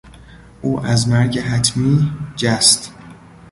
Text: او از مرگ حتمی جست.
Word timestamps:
او 0.61 0.79
از 0.85 1.07
مرگ 1.07 1.39
حتمی 1.39 2.11
جست. 2.35 2.93